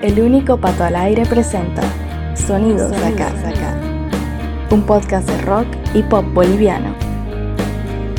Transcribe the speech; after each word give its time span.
El 0.00 0.20
único 0.20 0.56
pato 0.58 0.84
al 0.84 0.94
aire 0.94 1.26
presenta 1.26 1.82
Sonidos, 2.36 2.92
de 2.92 3.04
acá, 3.04 3.32
un 4.70 4.82
podcast 4.82 5.28
de 5.28 5.36
rock 5.42 5.66
y 5.92 6.04
pop 6.04 6.24
boliviano. 6.32 6.94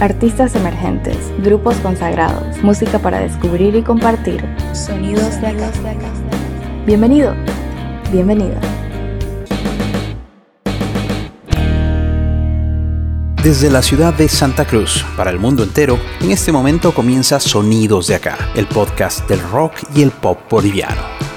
Artistas 0.02 0.56
emergentes, 0.56 1.16
grupos 1.42 1.78
consagrados, 1.78 2.62
música 2.64 3.00
para 3.00 3.22
descubrir 3.22 3.78
y 3.78 3.82
compartir. 3.82 4.44
Sonidos 4.74 5.40
de 5.40 5.48
acá. 5.48 5.72
Bienvenido, 6.86 7.34
bienvenida. 8.12 8.60
Desde 13.42 13.70
la 13.70 13.82
ciudad 13.82 14.14
de 14.14 14.28
Santa 14.28 14.66
Cruz, 14.66 15.06
para 15.16 15.32
el 15.32 15.40
mundo 15.40 15.64
entero, 15.64 15.98
en 16.20 16.32
este 16.32 16.52
momento 16.52 16.94
comienza 16.94 17.40
Sonidos 17.40 18.08
de 18.08 18.16
Acá, 18.16 18.38
el 18.54 18.68
podcast 18.68 19.30
del 19.30 19.40
rock 19.40 19.76
y 19.96 20.02
el 20.02 20.12
pop 20.12 20.40
boliviano. 20.50 21.29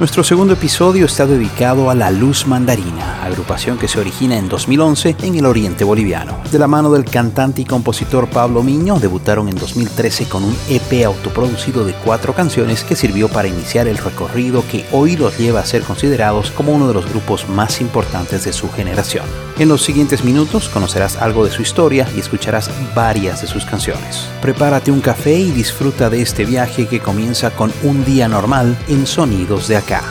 Nuestro 0.00 0.24
segundo 0.24 0.54
episodio 0.54 1.04
está 1.04 1.26
dedicado 1.26 1.90
a 1.90 1.94
La 1.94 2.10
Luz 2.10 2.46
Mandarina, 2.46 3.22
agrupación 3.22 3.76
que 3.76 3.86
se 3.86 4.00
origina 4.00 4.38
en 4.38 4.48
2011 4.48 5.16
en 5.20 5.34
el 5.34 5.44
oriente 5.44 5.84
boliviano. 5.84 6.38
De 6.50 6.58
la 6.58 6.66
mano 6.66 6.90
del 6.90 7.04
cantante 7.04 7.60
y 7.60 7.66
compositor 7.66 8.26
Pablo 8.30 8.62
Miño, 8.62 8.98
debutaron 8.98 9.50
en 9.50 9.56
2013 9.56 10.24
con 10.24 10.44
un 10.44 10.56
EP 10.70 11.04
autoproducido 11.04 11.84
de 11.84 11.92
cuatro 11.92 12.34
canciones 12.34 12.82
que 12.82 12.96
sirvió 12.96 13.28
para 13.28 13.48
iniciar 13.48 13.88
el 13.88 13.98
recorrido 13.98 14.64
que 14.66 14.86
hoy 14.90 15.18
los 15.18 15.36
lleva 15.36 15.60
a 15.60 15.66
ser 15.66 15.82
considerados 15.82 16.50
como 16.50 16.72
uno 16.72 16.88
de 16.88 16.94
los 16.94 17.06
grupos 17.06 17.46
más 17.50 17.82
importantes 17.82 18.44
de 18.44 18.54
su 18.54 18.70
generación. 18.70 19.49
En 19.60 19.68
los 19.68 19.82
siguientes 19.82 20.24
minutos 20.24 20.70
conocerás 20.70 21.18
algo 21.18 21.44
de 21.44 21.50
su 21.50 21.60
historia 21.60 22.08
y 22.16 22.20
escucharás 22.20 22.70
varias 22.94 23.42
de 23.42 23.46
sus 23.46 23.66
canciones. 23.66 24.26
Prepárate 24.40 24.90
un 24.90 25.02
café 25.02 25.38
y 25.38 25.50
disfruta 25.50 26.08
de 26.08 26.22
este 26.22 26.46
viaje 26.46 26.88
que 26.88 27.00
comienza 27.00 27.50
con 27.50 27.70
un 27.82 28.02
día 28.06 28.26
normal 28.26 28.74
en 28.88 29.06
Sonidos 29.06 29.68
de 29.68 29.76
Acá. 29.76 30.02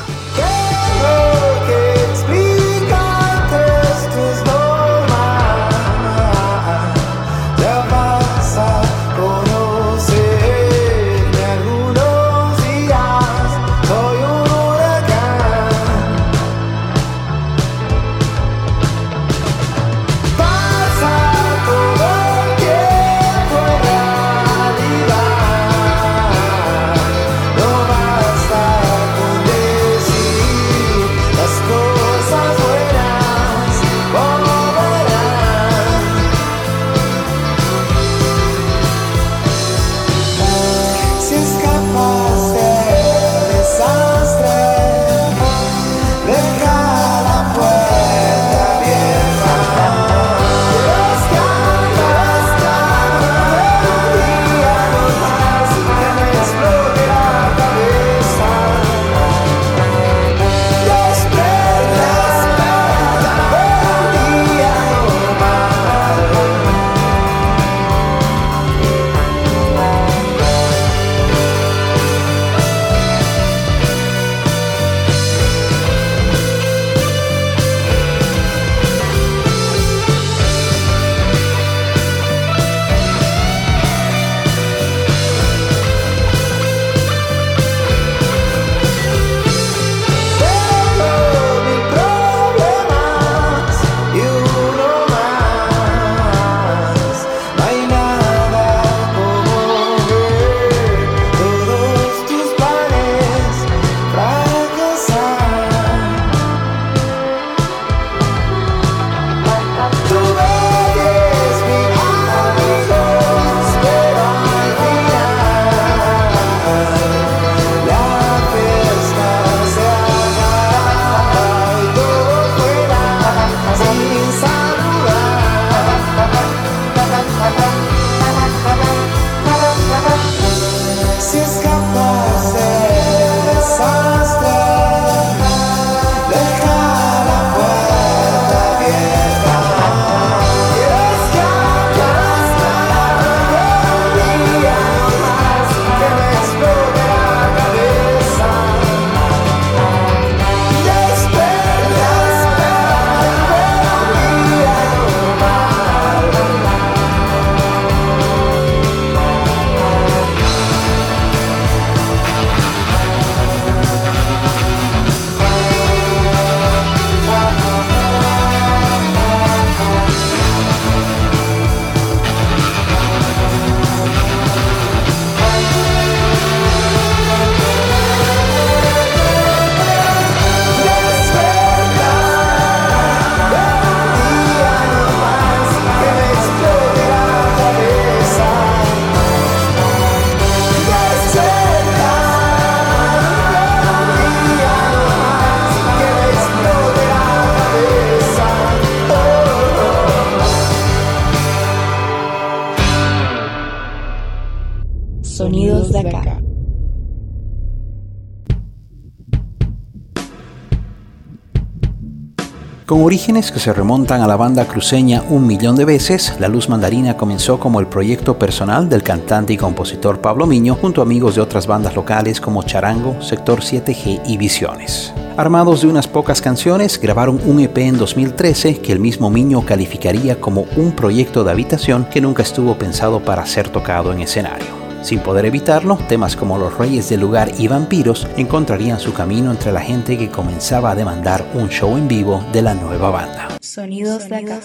Con 212.90 213.04
orígenes 213.04 213.52
que 213.52 213.60
se 213.60 213.72
remontan 213.72 214.22
a 214.22 214.28
la 214.28 214.36
banda 214.36 214.66
cruceña 214.66 215.22
Un 215.30 215.46
Millón 215.46 215.76
de 215.76 215.86
Veces, 215.86 216.34
La 216.40 216.48
Luz 216.48 216.70
Mandarina 216.70 217.16
comenzó 217.16 217.60
como 217.60 217.80
el 217.80 217.86
proyecto 217.86 218.40
personal 218.40 218.90
del 218.90 219.04
cantante 219.04 219.54
y 219.54 219.58
compositor 219.58 220.22
Pablo 220.22 220.48
Miño 220.48 220.74
junto 220.74 221.00
a 221.00 221.04
amigos 221.04 221.36
de 221.36 221.42
otras 221.42 221.68
bandas 221.68 221.96
locales 221.96 222.42
como 222.42 222.64
Charango, 222.64 223.22
Sector 223.22 223.60
7G 223.60 224.24
y 224.26 224.38
Visiones. 224.38 225.14
Armados 225.38 225.82
de 225.82 225.88
unas 225.88 226.08
pocas 226.08 226.42
canciones, 226.42 227.00
grabaron 227.00 227.40
un 227.46 227.60
EP 227.60 227.78
en 227.78 228.00
2013 228.00 228.80
que 228.80 228.92
el 228.92 229.00
mismo 229.00 229.30
Miño 229.30 229.64
calificaría 229.64 230.42
como 230.42 230.66
un 230.76 230.94
proyecto 230.94 231.44
de 231.44 231.52
habitación 231.52 232.06
que 232.06 232.22
nunca 232.22 232.42
estuvo 232.42 232.76
pensado 232.76 233.20
para 233.20 233.46
ser 233.46 233.70
tocado 233.70 234.12
en 234.12 234.22
escenario. 234.22 234.79
Sin 235.02 235.20
poder 235.22 235.46
evitarlo, 235.46 235.98
temas 236.10 236.36
como 236.36 236.58
Los 236.58 236.78
Reyes 236.78 237.10
del 237.10 237.22
Lugar 237.22 237.52
y 237.58 237.68
Vampiros 237.68 238.28
encontrarían 238.36 239.00
su 239.00 239.14
camino 239.14 239.50
entre 239.50 239.72
la 239.72 239.80
gente 239.80 240.18
que 240.18 240.30
comenzaba 240.30 240.92
a 240.92 240.96
demandar 240.96 241.50
un 241.54 241.70
show 241.70 241.98
en 241.98 242.08
vivo 242.08 242.44
de 242.52 242.62
la 242.62 242.74
nueva 242.74 243.10
banda. 243.10 243.48
Sonidos 243.62 244.28
de 244.28 244.36
acá. 244.36 244.60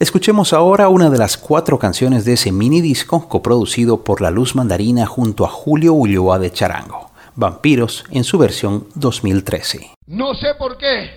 Escuchemos 0.00 0.52
ahora 0.52 0.88
una 0.88 1.08
de 1.08 1.18
las 1.18 1.36
cuatro 1.36 1.78
canciones 1.78 2.24
de 2.24 2.32
ese 2.32 2.50
mini 2.50 2.80
disco 2.80 3.28
coproducido 3.28 4.02
por 4.02 4.20
La 4.20 4.30
Luz 4.30 4.56
Mandarina 4.56 5.06
junto 5.06 5.44
a 5.44 5.48
Julio 5.48 5.92
Ulloa 5.92 6.38
de 6.38 6.50
Charango, 6.50 7.10
Vampiros 7.36 8.04
en 8.10 8.24
su 8.24 8.38
versión 8.38 8.88
2013. 8.96 9.92
No 10.06 10.34
sé 10.34 10.48
por 10.58 10.76
qué 10.76 11.10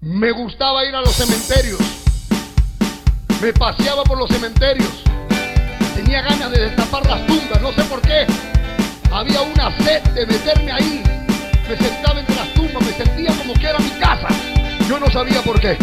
me 0.00 0.32
gustaba 0.32 0.84
ir 0.84 0.94
a 0.94 1.02
los 1.02 1.12
cementerios, 1.12 1.78
me 3.40 3.52
paseaba 3.52 4.02
por 4.02 4.18
los 4.18 4.28
cementerios 4.28 5.04
tenía 6.12 6.28
ganas 6.28 6.50
de 6.50 6.60
destapar 6.60 7.06
las 7.06 7.26
tumbas, 7.26 7.62
no 7.62 7.72
sé 7.72 7.82
por 7.84 8.02
qué. 8.02 8.26
Había 9.10 9.40
una 9.40 9.74
sed 9.78 10.02
de 10.10 10.26
meterme 10.26 10.70
ahí. 10.70 11.02
Me 11.66 11.74
sentaba 11.74 12.20
entre 12.20 12.36
las 12.36 12.52
tumbas, 12.52 12.82
me 12.82 12.92
sentía 12.92 13.34
como 13.38 13.54
que 13.54 13.66
era 13.66 13.78
mi 13.78 13.88
casa. 13.92 14.28
Yo 14.86 15.00
no 15.00 15.10
sabía 15.10 15.40
por 15.40 15.58
qué. 15.58 15.78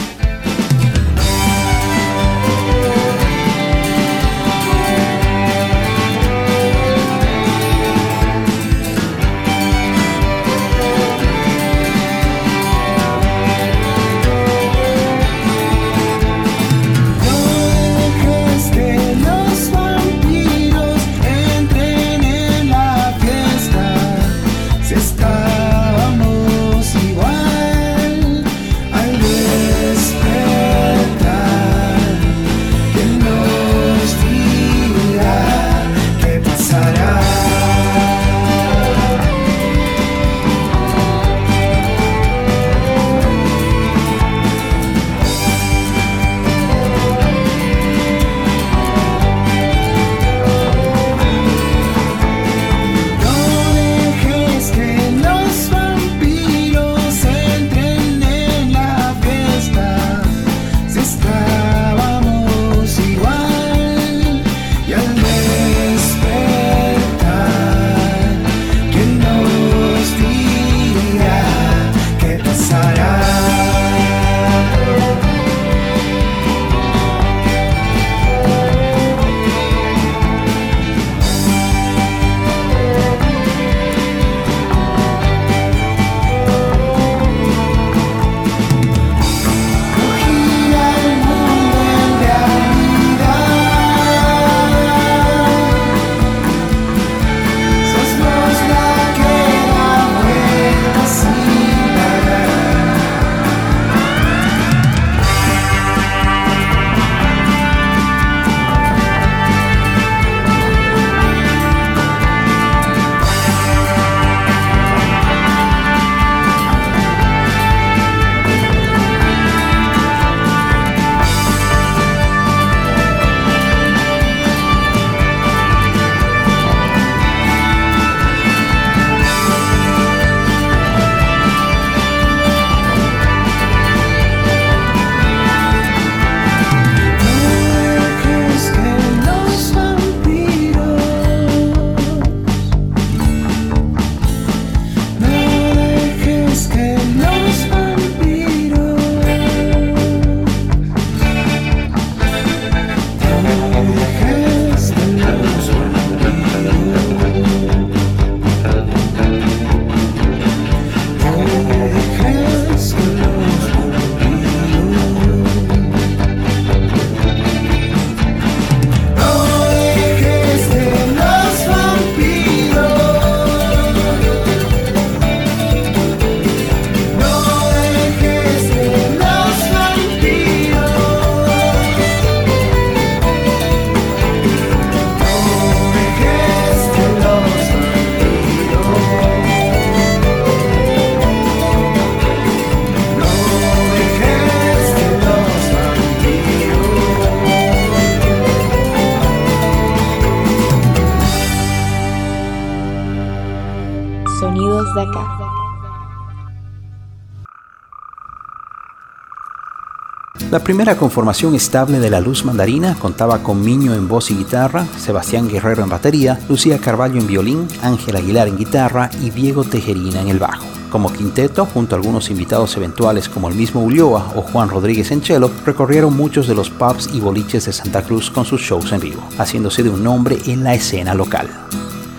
La 210.59 210.65
primera 210.65 210.97
conformación 210.97 211.55
estable 211.55 211.99
de 211.99 212.09
la 212.09 212.19
Luz 212.19 212.43
Mandarina 212.43 212.93
contaba 212.95 213.41
con 213.41 213.61
Miño 213.61 213.93
en 213.93 214.09
voz 214.09 214.29
y 214.29 214.35
guitarra, 214.35 214.85
Sebastián 214.97 215.47
Guerrero 215.47 215.83
en 215.83 215.89
batería, 215.89 216.37
Lucía 216.49 216.79
Carballo 216.79 217.17
en 217.17 217.27
violín, 217.27 217.65
Ángel 217.81 218.17
Aguilar 218.17 218.49
en 218.49 218.57
guitarra 218.57 219.09
y 219.21 219.29
Diego 219.29 219.63
Tejerina 219.63 220.21
en 220.21 220.27
el 220.27 220.37
bajo. 220.37 220.65
Como 220.91 221.13
quinteto, 221.13 221.65
junto 221.65 221.95
a 221.95 221.97
algunos 221.97 222.29
invitados 222.29 222.75
eventuales 222.75 223.29
como 223.29 223.47
el 223.47 223.55
mismo 223.55 223.81
Ulloa 223.81 224.33
o 224.35 224.41
Juan 224.41 224.69
Rodríguez 224.69 225.09
en 225.11 225.23
cello, 225.23 225.49
recorrieron 225.65 226.15
muchos 226.15 226.45
de 226.45 226.55
los 226.55 226.69
pubs 226.69 227.09
y 227.13 227.21
boliches 227.21 227.65
de 227.65 227.71
Santa 227.71 228.01
Cruz 228.01 228.29
con 228.29 228.43
sus 228.43 228.61
shows 228.61 228.91
en 228.91 228.99
vivo, 228.99 229.23
haciéndose 229.37 229.81
de 229.81 229.89
un 229.89 230.03
nombre 230.03 230.37
en 230.45 230.65
la 230.65 230.73
escena 230.73 231.13
local. 231.13 231.49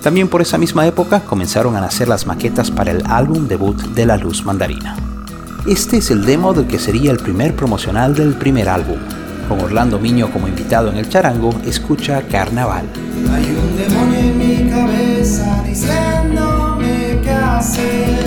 También 0.03 0.29
por 0.29 0.41
esa 0.41 0.57
misma 0.57 0.87
época 0.87 1.21
comenzaron 1.21 1.77
a 1.77 1.83
nacer 1.83 2.09
las 2.09 2.27
maquetas 2.27 2.71
para 2.71 2.91
el 2.91 3.03
álbum 3.05 3.47
debut 3.47 3.77
de 3.77 4.07
La 4.07 4.17
Luz 4.17 4.47
Mandarina. 4.47 5.10
Este 5.67 5.99
es 5.99 6.11
el 6.11 6.25
demo 6.25 6.55
del 6.55 6.67
que 6.67 6.79
sería 6.79 7.11
el 7.11 7.19
primer 7.19 7.55
promocional 7.55 8.15
del 8.15 8.35
primer 8.35 8.69
álbum. 8.69 8.99
Con 9.47 9.61
Orlando 9.61 9.99
Miño 9.99 10.33
como 10.33 10.49
invitado 10.49 10.91
en 10.91 10.97
el 10.97 11.09
charango, 11.09 11.55
escucha 11.67 12.23
Carnaval. 12.23 12.87
Hay 13.31 13.45
un 13.45 13.77
demonio 13.77 14.19
en 14.21 14.39
mi 14.39 14.71
cabeza 14.71 15.63
diciéndome 15.67 17.21
qué 17.23 17.31
hacer. 17.31 18.20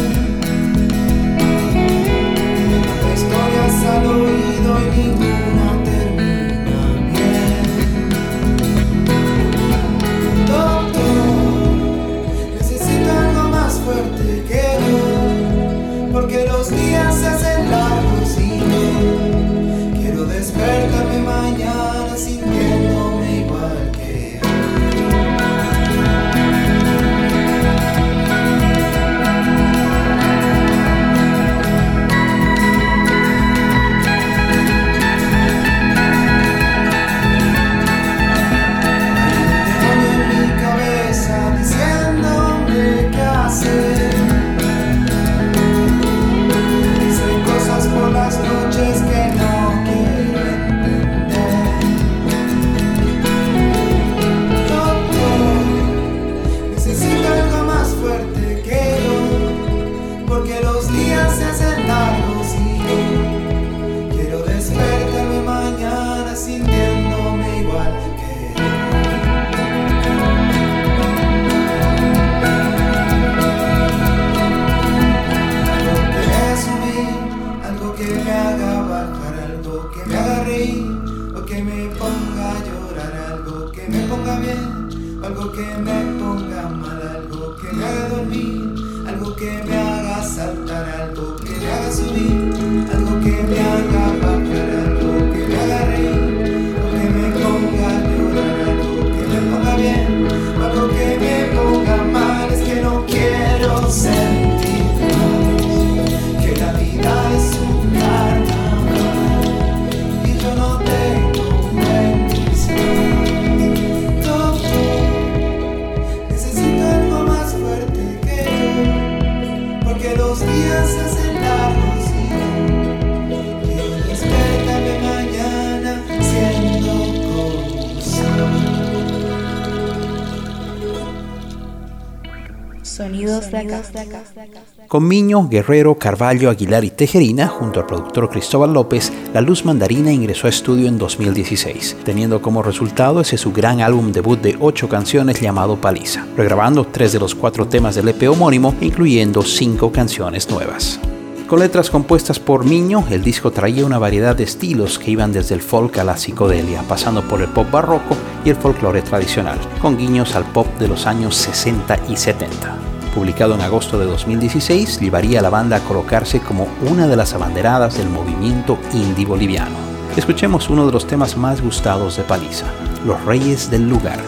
Con 134.88 135.08
Miño, 135.08 135.48
Guerrero, 135.48 135.98
Carvalho, 135.98 136.50
Aguilar 136.50 136.84
y 136.84 136.92
Tejerina, 136.92 137.48
junto 137.48 137.80
al 137.80 137.86
productor 137.86 138.30
Cristóbal 138.30 138.74
López, 138.74 139.12
La 139.34 139.42
Luz 139.42 139.66
Mandarina 139.66 140.12
ingresó 140.12 140.48
a 140.48 140.52
estudio 140.52 140.88
en 140.88 140.98
2016, 140.98 141.98
teniendo 142.04 142.42
como 142.42 142.62
resultado 142.62 143.22
ese 143.22 143.38
su 143.38 143.52
gran 143.52 143.82
álbum 143.82 144.12
debut 144.12 144.40
de 144.40 144.58
ocho 144.60 144.88
canciones 144.90 145.42
llamado 145.42 145.78
Paliza, 145.78 146.26
regrabando 146.38 146.86
tres 146.86 147.12
de 147.14 147.20
los 147.20 147.34
cuatro 147.34 147.68
temas 147.68 147.96
del 147.96 148.10
EP 148.10 148.30
homónimo, 148.30 148.76
incluyendo 148.82 149.42
cinco 149.42 149.92
canciones 149.92 150.50
nuevas. 150.50 151.00
Con 151.48 151.60
letras 151.60 151.90
compuestas 151.90 152.40
por 152.40 152.66
Miño, 152.66 153.06
el 153.10 153.24
disco 153.24 153.52
traía 153.52 153.86
una 153.86 154.00
variedad 154.00 154.36
de 154.36 154.44
estilos 154.44 154.98
que 154.98 155.12
iban 155.12 155.34
desde 155.34 155.56
el 155.56 155.62
folk 155.62 155.98
a 155.98 156.04
la 156.04 156.18
psicodelia, 156.18 156.82
pasando 156.88 157.22
por 157.22 157.42
el 157.42 157.48
pop 157.48 157.70
barroco 157.70 158.16
y 158.46 158.50
el 158.50 158.56
folclore 158.56 159.02
tradicional, 159.02 159.60
con 159.82 159.98
guiños 159.98 160.36
al 160.36 160.46
pop 160.46 160.68
de 160.80 160.88
los 160.88 161.06
años 161.06 161.36
60 161.36 162.00
y 162.10 162.16
70. 162.16 162.93
Publicado 163.14 163.54
en 163.54 163.62
agosto 163.62 164.00
de 164.00 164.06
2016, 164.06 165.00
llevaría 165.00 165.40
a 165.40 165.42
la 165.44 165.52
banda 165.52 165.78
a 165.78 165.80
colocarse 165.82 166.40
como 166.40 166.68
una 166.90 167.08
de 167.08 167.16
las 167.16 167.34
abanderadas 167.34 167.98
del 167.98 168.10
movimiento 168.10 168.80
indie 168.92 169.26
boliviano. 169.26 169.76
Escuchemos 170.18 170.70
uno 170.70 170.86
de 170.88 170.92
los 170.92 171.06
temas 171.06 171.38
más 171.38 171.62
gustados 171.62 172.18
de 172.18 172.24
Paliza, 172.24 172.66
Los 173.06 173.24
Reyes 173.24 173.70
del 173.70 173.88
Lugar. 173.88 174.20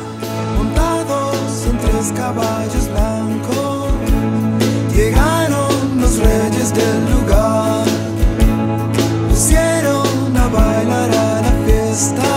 montados 0.56 1.66
en 1.68 1.78
tres 1.80 2.12
caballos 2.16 2.90
blancos. 2.92 3.90
Llegaron 4.96 6.02
los 6.02 6.18
reyes 6.18 6.74
del 6.74 7.12
lugar, 7.12 7.86
pusieron 9.30 10.38
a 10.38 10.48
bailar 10.48 11.10
a 11.12 11.42
la 11.42 11.52
fiesta. 11.66 12.35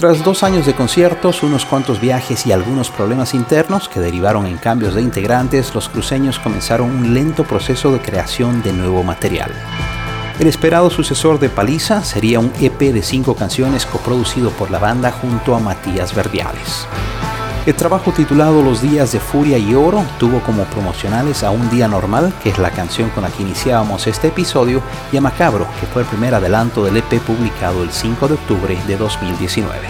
Tras 0.00 0.24
dos 0.24 0.42
años 0.44 0.64
de 0.64 0.72
conciertos, 0.72 1.42
unos 1.42 1.66
cuantos 1.66 2.00
viajes 2.00 2.46
y 2.46 2.52
algunos 2.52 2.88
problemas 2.88 3.34
internos 3.34 3.86
que 3.86 4.00
derivaron 4.00 4.46
en 4.46 4.56
cambios 4.56 4.94
de 4.94 5.02
integrantes, 5.02 5.74
los 5.74 5.90
cruceños 5.90 6.38
comenzaron 6.38 6.88
un 6.88 7.12
lento 7.12 7.44
proceso 7.44 7.92
de 7.92 8.00
creación 8.00 8.62
de 8.62 8.72
nuevo 8.72 9.02
material. 9.02 9.52
El 10.38 10.46
esperado 10.46 10.88
sucesor 10.88 11.38
de 11.38 11.50
Paliza 11.50 12.02
sería 12.02 12.40
un 12.40 12.50
EP 12.62 12.78
de 12.78 13.02
cinco 13.02 13.34
canciones 13.34 13.84
coproducido 13.84 14.48
por 14.52 14.70
la 14.70 14.78
banda 14.78 15.12
junto 15.12 15.54
a 15.54 15.60
Matías 15.60 16.14
Verdiales. 16.14 16.86
El 17.70 17.76
trabajo 17.76 18.10
titulado 18.10 18.62
Los 18.62 18.82
días 18.82 19.12
de 19.12 19.20
furia 19.20 19.56
y 19.56 19.76
oro 19.76 20.04
tuvo 20.18 20.40
como 20.40 20.64
promocionales 20.64 21.44
a 21.44 21.52
Un 21.52 21.70
día 21.70 21.86
normal, 21.86 22.32
que 22.42 22.50
es 22.50 22.58
la 22.58 22.72
canción 22.72 23.10
con 23.10 23.22
la 23.22 23.30
que 23.30 23.44
iniciábamos 23.44 24.08
este 24.08 24.26
episodio, 24.26 24.82
y 25.12 25.16
a 25.16 25.20
Macabro, 25.20 25.68
que 25.78 25.86
fue 25.86 26.02
el 26.02 26.08
primer 26.08 26.34
adelanto 26.34 26.84
del 26.84 26.96
EP 26.96 27.20
publicado 27.20 27.84
el 27.84 27.92
5 27.92 28.26
de 28.26 28.34
octubre 28.34 28.76
de 28.88 28.96
2019. 28.96 29.86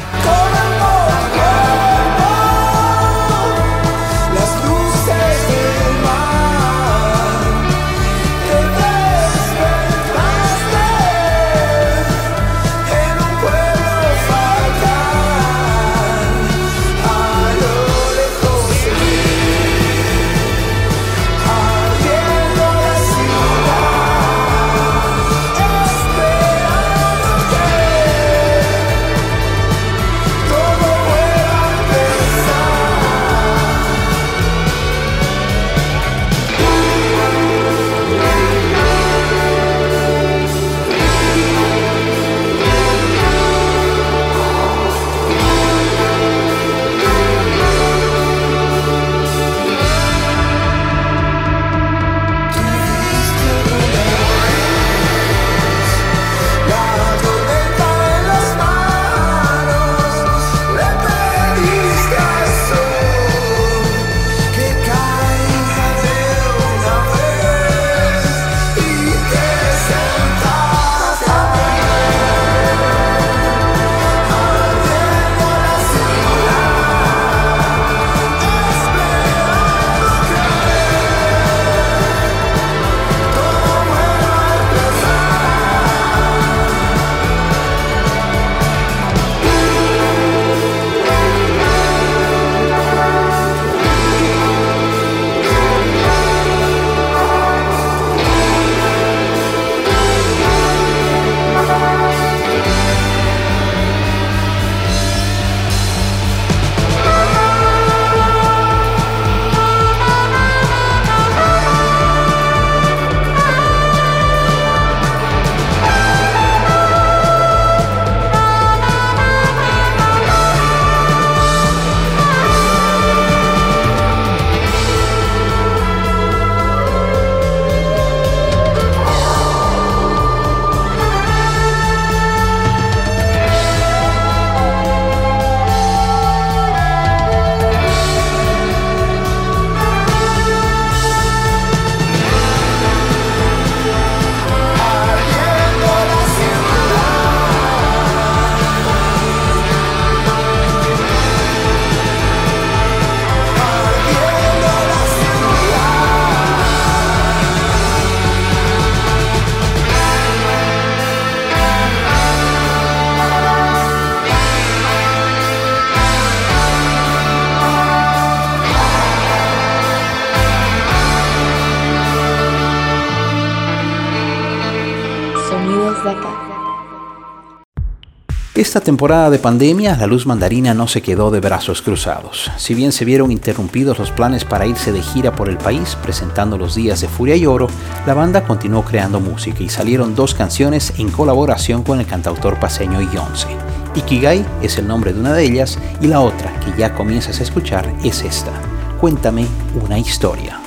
Esta 178.71 178.81
temporada 178.81 179.31
de 179.31 179.41
pandemia, 179.41 179.97
la 179.97 180.07
luz 180.07 180.27
mandarina 180.27 180.75
no 180.75 180.87
se 180.87 181.03
quedó 181.03 181.33
de 181.33 181.41
brazos 181.41 181.83
cruzados. 181.83 182.53
Si 182.57 182.73
bien 182.73 182.93
se 182.93 183.05
vieron 183.05 183.33
interrumpidos 183.33 183.99
los 183.99 184.13
planes 184.13 184.45
para 184.45 184.65
irse 184.65 184.93
de 184.93 185.03
gira 185.03 185.35
por 185.35 185.49
el 185.49 185.59
país 185.59 185.99
presentando 186.01 186.57
los 186.57 186.77
días 186.77 187.01
de 187.01 187.09
Furia 187.09 187.35
y 187.35 187.47
Oro, 187.47 187.67
la 188.07 188.15
banda 188.15 188.45
continuó 188.45 188.85
creando 188.85 189.19
música 189.19 189.65
y 189.65 189.69
salieron 189.69 190.15
dos 190.15 190.35
canciones 190.35 190.93
en 190.99 191.11
colaboración 191.11 191.83
con 191.83 191.99
el 191.99 192.07
cantautor 192.07 192.61
paseño 192.61 193.01
Ionce. 193.01 193.49
Ikigai 193.97 194.47
es 194.63 194.79
el 194.79 194.87
nombre 194.87 195.13
de 195.13 195.19
una 195.19 195.33
de 195.33 195.43
ellas 195.43 195.77
y 196.01 196.07
la 196.07 196.21
otra 196.21 196.55
que 196.61 196.73
ya 196.79 196.95
comienzas 196.95 197.41
a 197.41 197.43
escuchar 197.43 197.93
es 198.05 198.23
esta. 198.23 198.53
Cuéntame 199.01 199.49
una 199.85 199.99
historia. 199.99 200.61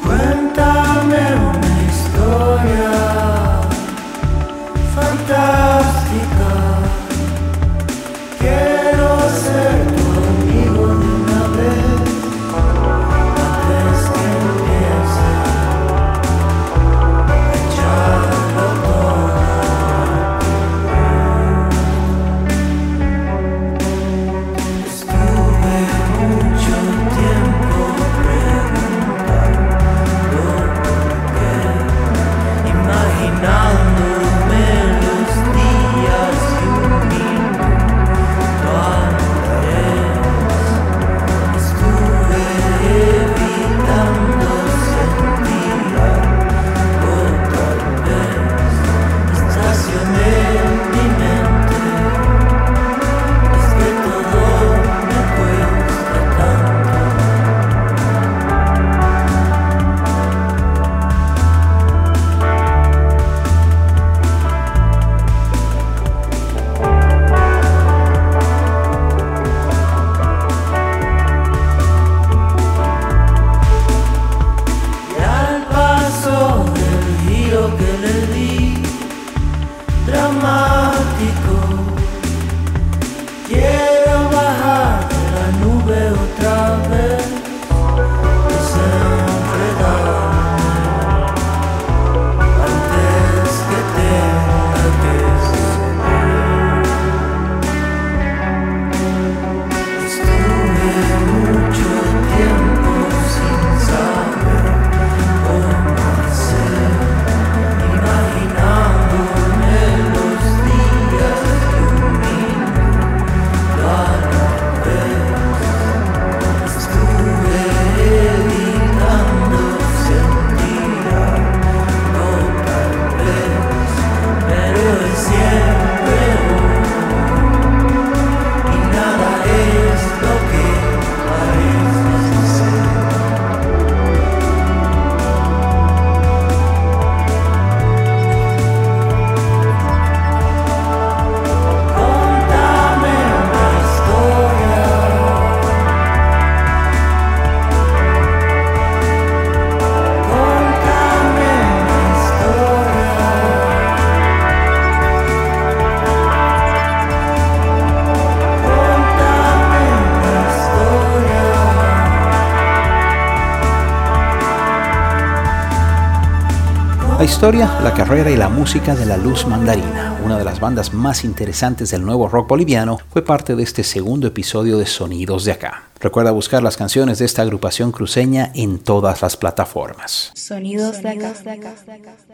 Historia, 167.43 167.77
la 167.83 167.93
carrera 167.93 168.31
y 168.31 168.37
la 168.37 168.47
música 168.47 168.95
de 168.95 169.05
La 169.05 169.17
Luz 169.17 169.45
Mandarina, 169.45 170.17
una 170.23 170.37
de 170.37 170.45
las 170.45 170.61
bandas 170.61 170.93
más 170.93 171.25
interesantes 171.25 171.91
del 171.91 172.05
nuevo 172.05 172.29
rock 172.29 172.47
boliviano, 172.47 172.99
fue 173.09 173.21
parte 173.21 173.57
de 173.57 173.63
este 173.63 173.83
segundo 173.83 174.27
episodio 174.27 174.77
de 174.77 174.85
Sonidos 174.85 175.43
de 175.43 175.51
Acá. 175.51 175.89
Recuerda 175.99 176.31
buscar 176.31 176.63
las 176.63 176.77
canciones 176.77 177.19
de 177.19 177.25
esta 177.25 177.41
agrupación 177.41 177.91
cruceña 177.91 178.49
en 178.55 178.79
todas 178.79 179.21
las 179.21 179.35
plataformas. 179.35 180.31
Sonidos 180.35 181.01
de 181.03 181.09
acá. 181.09 181.33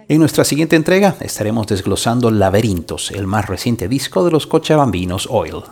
En 0.08 0.20
nuestra 0.20 0.44
siguiente 0.44 0.76
entrega 0.76 1.16
estaremos 1.22 1.66
desglosando 1.66 2.30
Laberintos, 2.30 3.10
el 3.10 3.26
más 3.26 3.48
reciente 3.48 3.88
disco 3.88 4.24
de 4.24 4.30
los 4.30 4.46
cochabambinos 4.46 5.28
Oil. 5.32 5.64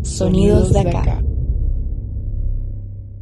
Sonidos 0.00 0.72
de 0.72 0.80
acá. 0.80 1.22